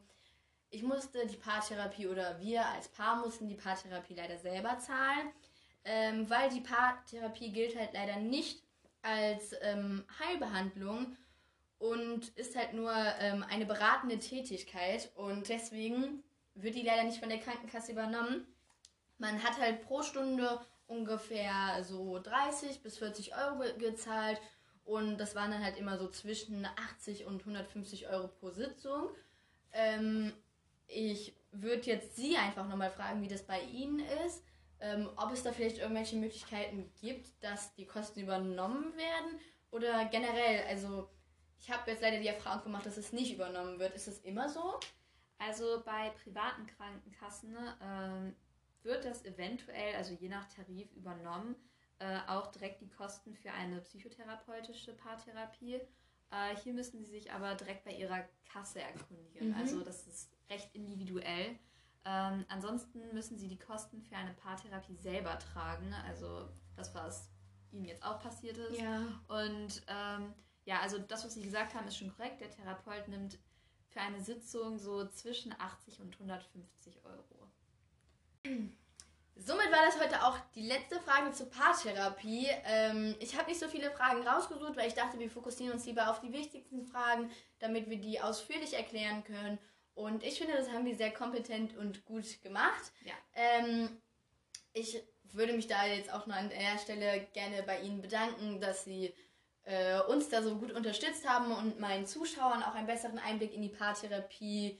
ich 0.71 0.81
musste 0.81 1.27
die 1.27 1.37
Paartherapie 1.37 2.07
oder 2.07 2.39
wir 2.39 2.65
als 2.65 2.87
Paar 2.87 3.17
mussten 3.17 3.47
die 3.47 3.53
Paartherapie 3.53 4.15
leider 4.15 4.39
selber 4.39 4.79
zahlen, 4.79 5.31
ähm, 5.85 6.27
weil 6.27 6.49
die 6.49 6.61
Paartherapie 6.61 7.51
gilt 7.51 7.77
halt 7.77 7.93
leider 7.93 8.15
nicht 8.15 8.63
als 9.03 9.53
ähm, 9.61 10.03
Heilbehandlung 10.17 11.15
und 11.77 12.29
ist 12.29 12.55
halt 12.55 12.73
nur 12.73 12.91
ähm, 13.19 13.45
eine 13.47 13.67
beratende 13.67 14.17
Tätigkeit 14.17 15.11
und 15.13 15.49
deswegen 15.49 16.23
wird 16.55 16.73
die 16.73 16.81
leider 16.81 17.03
nicht 17.03 17.19
von 17.19 17.29
der 17.29 17.39
Krankenkasse 17.39 17.91
übernommen. 17.91 18.47
Man 19.17 19.43
hat 19.43 19.59
halt 19.59 19.81
pro 19.81 20.01
Stunde 20.01 20.59
ungefähr 20.87 21.83
so 21.83 22.19
30 22.19 22.81
bis 22.81 22.97
40 22.97 23.35
Euro 23.35 23.63
gezahlt 23.77 24.39
und 24.85 25.17
das 25.17 25.35
waren 25.35 25.51
dann 25.51 25.63
halt 25.63 25.77
immer 25.77 25.97
so 25.97 26.09
zwischen 26.09 26.65
80 26.65 27.25
und 27.25 27.39
150 27.39 28.09
Euro 28.09 28.27
pro 28.27 28.49
Sitzung. 28.49 29.09
Ähm, 29.71 30.33
ich 30.87 31.35
würde 31.51 31.87
jetzt 31.87 32.15
Sie 32.15 32.35
einfach 32.37 32.67
nochmal 32.67 32.91
fragen, 32.91 33.21
wie 33.21 33.27
das 33.27 33.43
bei 33.43 33.61
Ihnen 33.61 33.99
ist. 34.25 34.43
Ähm, 34.79 35.09
ob 35.15 35.31
es 35.31 35.43
da 35.43 35.53
vielleicht 35.53 35.77
irgendwelche 35.77 36.17
Möglichkeiten 36.17 36.91
gibt, 36.99 37.41
dass 37.41 37.73
die 37.75 37.85
Kosten 37.85 38.19
übernommen 38.19 38.95
werden 38.97 39.39
oder 39.71 40.05
generell, 40.05 40.65
also 40.67 41.09
ich 41.61 41.71
habe 41.71 41.89
jetzt 41.89 42.01
leider 42.01 42.19
die 42.19 42.27
Erfahrung 42.27 42.63
gemacht, 42.63 42.85
dass 42.85 42.97
es 42.97 43.13
nicht 43.13 43.33
übernommen 43.33 43.79
wird. 43.79 43.95
Ist 43.95 44.09
es 44.09 44.19
immer 44.19 44.49
so? 44.49 44.77
Also 45.37 45.81
bei 45.85 46.09
privaten 46.23 46.67
Krankenkassen 46.67 47.55
ähm, 47.81 48.35
wird 48.83 49.05
das 49.05 49.25
eventuell, 49.25 49.95
also 49.95 50.13
je 50.13 50.29
nach 50.29 50.47
Tarif 50.47 50.91
übernommen, 50.93 51.55
äh, 51.99 52.19
auch 52.27 52.47
direkt 52.47 52.81
die 52.81 52.89
Kosten 52.89 53.33
für 53.33 53.51
eine 53.51 53.79
psychotherapeutische 53.81 54.93
Paartherapie. 54.93 55.75
Äh, 56.31 56.55
hier 56.63 56.73
müssen 56.73 57.03
Sie 57.03 57.11
sich 57.11 57.31
aber 57.31 57.55
direkt 57.55 57.85
bei 57.85 57.93
Ihrer 57.93 58.27
Kasse 58.51 58.81
erkundigen. 58.81 59.49
Mhm. 59.49 59.55
Also 59.55 59.81
das 59.83 60.07
ist 60.07 60.29
recht 60.49 60.73
individuell. 60.75 61.57
Ähm, 62.05 62.45
ansonsten 62.49 63.13
müssen 63.13 63.37
Sie 63.37 63.47
die 63.47 63.59
Kosten 63.59 64.01
für 64.01 64.17
eine 64.17 64.33
Paartherapie 64.33 64.95
selber 64.95 65.39
tragen. 65.39 65.93
Also 66.05 66.49
das, 66.75 66.93
was 66.93 67.29
Ihnen 67.71 67.85
jetzt 67.85 68.03
auch 68.03 68.19
passiert 68.19 68.57
ist. 68.57 68.79
Ja. 68.79 69.01
Und 69.27 69.83
ähm, 69.87 70.33
ja, 70.65 70.79
also 70.81 70.97
das, 70.97 71.23
was 71.23 71.33
Sie 71.33 71.41
gesagt 71.41 71.73
haben, 71.73 71.87
ist 71.87 71.97
schon 71.97 72.13
korrekt. 72.15 72.41
Der 72.41 72.49
Therapeut 72.49 73.07
nimmt 73.07 73.39
für 73.89 74.01
eine 74.01 74.21
Sitzung 74.21 74.77
so 74.77 75.07
zwischen 75.09 75.53
80 75.57 76.01
und 76.01 76.13
150 76.15 77.05
Euro. 77.05 77.42
Somit 79.35 79.71
war 79.71 79.85
das 79.85 79.99
heute 79.99 80.23
auch 80.23 80.37
die 80.55 80.67
letzte 80.67 80.99
Frage 80.99 81.31
zur 81.31 81.49
Paartherapie. 81.49 82.47
Ähm, 82.65 83.15
ich 83.19 83.37
habe 83.37 83.49
nicht 83.49 83.59
so 83.59 83.67
viele 83.67 83.91
Fragen 83.91 84.25
rausgesucht, 84.25 84.77
weil 84.77 84.87
ich 84.87 84.93
dachte, 84.93 85.19
wir 85.19 85.29
fokussieren 85.29 85.73
uns 85.73 85.85
lieber 85.85 86.09
auf 86.09 86.21
die 86.21 86.31
wichtigsten 86.31 86.85
Fragen, 86.85 87.31
damit 87.59 87.89
wir 87.89 87.97
die 87.97 88.21
ausführlich 88.21 88.73
erklären 88.73 89.23
können. 89.23 89.59
Und 89.95 90.23
ich 90.23 90.37
finde, 90.37 90.55
das 90.55 90.69
haben 90.69 90.85
wir 90.85 90.95
sehr 90.95 91.11
kompetent 91.11 91.75
und 91.75 92.05
gut 92.05 92.41
gemacht. 92.41 92.91
Ja. 93.03 93.13
Ähm, 93.33 94.01
ich 94.73 95.03
würde 95.23 95.53
mich 95.53 95.67
da 95.67 95.85
jetzt 95.85 96.13
auch 96.13 96.25
noch 96.27 96.35
an 96.35 96.49
der 96.49 96.77
Stelle 96.77 97.27
gerne 97.33 97.63
bei 97.63 97.81
Ihnen 97.81 98.01
bedanken, 98.01 98.61
dass 98.61 98.85
Sie 98.85 99.13
äh, 99.63 99.99
uns 100.01 100.29
da 100.29 100.41
so 100.41 100.55
gut 100.57 100.71
unterstützt 100.71 101.27
haben 101.27 101.51
und 101.51 101.79
meinen 101.79 102.05
Zuschauern 102.05 102.63
auch 102.63 102.75
einen 102.75 102.87
besseren 102.87 103.19
Einblick 103.19 103.53
in 103.53 103.61
die 103.61 103.69
Paartherapie 103.69 104.79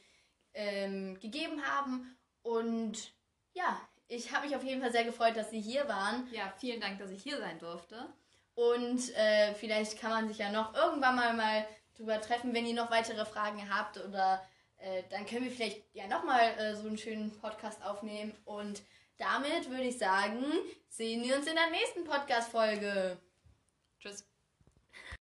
ähm, 0.54 1.20
gegeben 1.20 1.64
haben. 1.64 2.18
Und 2.44 3.14
ja, 3.54 3.80
ich 4.08 4.32
habe 4.32 4.46
mich 4.46 4.56
auf 4.56 4.64
jeden 4.64 4.82
Fall 4.82 4.92
sehr 4.92 5.06
gefreut, 5.06 5.36
dass 5.36 5.50
Sie 5.50 5.62
hier 5.62 5.88
waren. 5.88 6.28
Ja, 6.32 6.54
vielen 6.58 6.82
Dank, 6.82 7.00
dass 7.00 7.12
ich 7.12 7.24
hier 7.24 7.38
sein 7.38 7.58
durfte. 7.60 8.08
Und 8.56 9.16
äh, 9.16 9.54
vielleicht 9.56 10.00
kann 10.00 10.12
man 10.12 10.28
sich 10.28 10.38
ja 10.38 10.52
noch 10.52 10.76
irgendwann 10.76 11.16
mal, 11.16 11.34
mal 11.34 11.66
drüber 11.96 12.22
treffen, 12.22 12.54
wenn 12.54 12.66
ihr 12.66 12.76
noch 12.76 12.92
weitere 12.92 13.26
Fragen 13.26 13.74
habt 13.74 13.98
oder 13.98 14.44
äh, 14.78 15.04
dann 15.10 15.26
können 15.26 15.46
wir 15.46 15.52
vielleicht 15.52 15.84
ja 15.94 16.08
nochmal 16.08 16.58
äh, 16.60 16.76
so 16.76 16.88
einen 16.88 16.98
schönen 16.98 17.32
Podcast 17.40 17.84
aufnehmen. 17.84 18.36
Und 18.46 18.84
damit 19.18 19.70
würde 19.70 19.84
ich 19.84 19.98
sagen, 19.98 20.44
sehen 20.90 21.24
wir 21.24 21.38
uns 21.38 21.48
in 21.48 21.56
der 21.56 21.70
nächsten 21.70 22.04
Podcast-Folge. 22.04 23.18
Tschüss. 24.00 24.33